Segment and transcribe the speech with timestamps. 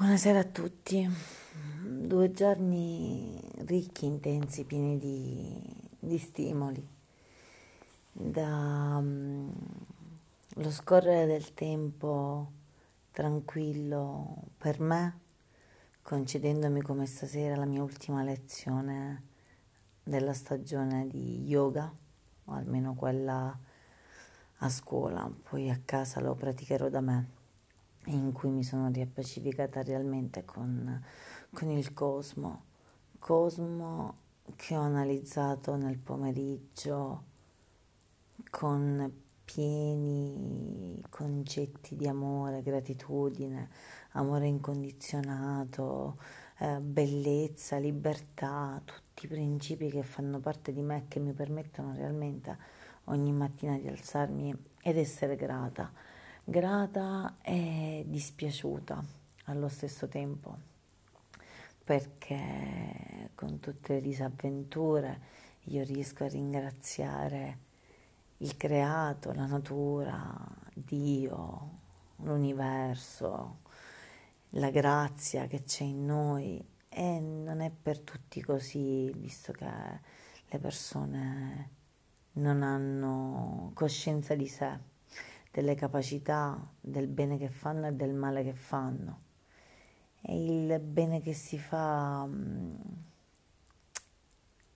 [0.00, 1.06] Buonasera a tutti.
[1.84, 5.62] Due giorni ricchi, intensi, pieni di,
[5.98, 6.82] di stimoli.
[8.10, 9.52] Da um,
[10.54, 12.50] lo scorrere del tempo
[13.12, 15.18] tranquillo per me,
[16.00, 19.24] concedendomi come stasera la mia ultima lezione
[20.02, 21.92] della stagione di yoga,
[22.46, 23.54] o almeno quella
[24.62, 27.39] a scuola, poi a casa lo praticherò da me
[28.06, 31.02] in cui mi sono riappacificata realmente con,
[31.52, 32.64] con il cosmo,
[33.18, 34.16] cosmo
[34.56, 37.24] che ho analizzato nel pomeriggio
[38.50, 39.12] con
[39.44, 43.68] pieni concetti di amore, gratitudine,
[44.12, 46.18] amore incondizionato,
[46.58, 51.94] eh, bellezza, libertà, tutti i principi che fanno parte di me e che mi permettono
[51.94, 52.56] realmente
[53.04, 55.92] ogni mattina di alzarmi ed essere grata
[56.44, 59.04] grata e dispiaciuta
[59.44, 60.68] allo stesso tempo
[61.90, 65.20] perché con tutte le disavventure
[65.64, 67.58] io riesco a ringraziare
[68.38, 70.32] il creato, la natura,
[70.72, 71.70] Dio,
[72.18, 73.58] l'universo,
[74.50, 76.64] la grazia che c'è in noi.
[76.88, 79.66] E non è per tutti così, visto che
[80.46, 81.70] le persone
[82.34, 84.78] non hanno coscienza di sé
[85.50, 89.28] delle capacità, del bene che fanno e del male che fanno.
[90.22, 92.74] E il bene che si fa mm,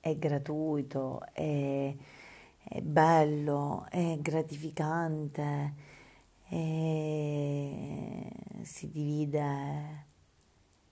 [0.00, 1.94] è gratuito, è,
[2.62, 5.74] è bello, è gratificante,
[6.48, 8.30] e
[8.62, 10.06] si divide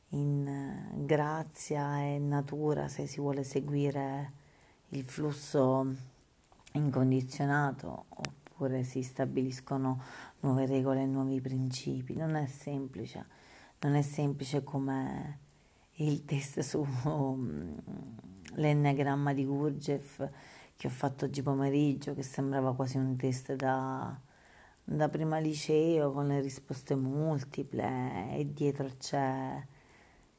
[0.08, 4.32] in grazia e natura se si vuole seguire
[4.88, 5.86] il flusso
[6.72, 8.06] incondizionato
[8.60, 10.02] oppure si stabiliscono
[10.40, 12.14] nuove regole nuovi principi.
[12.14, 13.24] Non è semplice,
[13.80, 15.38] non è semplice come
[15.94, 20.22] il test sull'ennagramma mm, di Gurdjieff
[20.76, 24.14] che ho fatto oggi pomeriggio, che sembrava quasi un test da,
[24.84, 29.58] da prima liceo con le risposte multiple e dietro c'è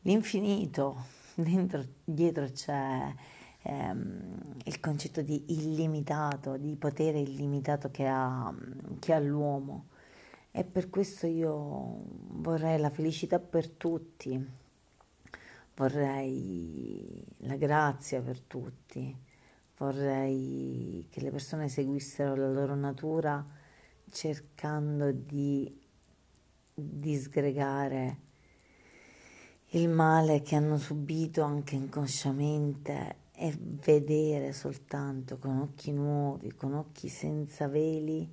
[0.02, 1.06] l'infinito,
[1.36, 3.12] dentro, dietro c'è
[3.64, 8.54] ehm, il concetto di illimitato, di potere illimitato che ha,
[9.00, 9.88] che ha l'uomo.
[10.52, 14.46] E per questo io vorrei la felicità per tutti,
[15.76, 19.16] vorrei la grazia per tutti,
[19.78, 23.46] vorrei che le persone seguissero la loro natura
[24.10, 25.80] cercando di
[26.74, 28.18] disgregare
[29.70, 37.09] il male che hanno subito anche inconsciamente e vedere soltanto con occhi nuovi, con occhi
[37.09, 38.31] senza veli,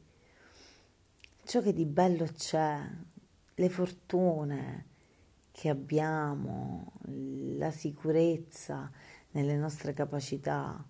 [1.44, 2.78] ciò che di bello c'è,
[3.54, 4.86] le fortune
[5.50, 6.92] che abbiamo,
[7.56, 8.92] la sicurezza
[9.30, 10.86] nelle nostre capacità.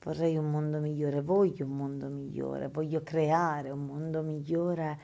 [0.00, 5.00] Vorrei un mondo migliore, voglio un mondo migliore, voglio creare un mondo migliore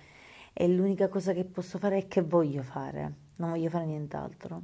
[0.52, 4.62] e l'unica cosa che posso fare è che voglio fare, non voglio fare nient'altro.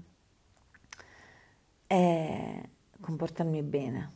[1.88, 2.70] E
[3.00, 4.12] comportarmi bene,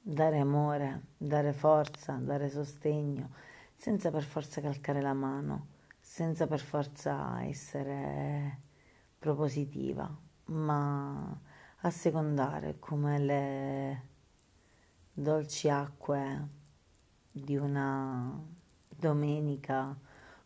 [0.00, 3.30] dare amore, dare forza, dare sostegno,
[3.74, 5.66] senza per forza calcare la mano,
[6.00, 8.60] senza per forza essere
[9.18, 10.14] propositiva,
[10.46, 11.38] ma
[11.80, 14.08] assecondare come le
[15.12, 16.48] dolci acque
[17.30, 18.42] di una
[18.88, 19.96] domenica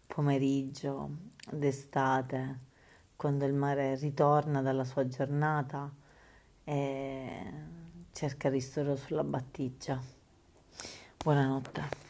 [0.07, 1.11] pomeriggio
[1.51, 2.67] d'estate,
[3.15, 5.93] quando il mare ritorna dalla sua giornata
[6.69, 7.31] e
[8.13, 9.99] cerca ristoro sulla battigia.
[11.17, 12.08] Buonanotte.